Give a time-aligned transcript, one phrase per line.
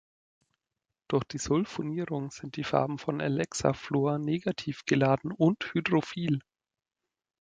[1.07, 6.39] Durch die Sulfonierung sind die Farben von Alexa Fluor negativ geladen und hydrophil.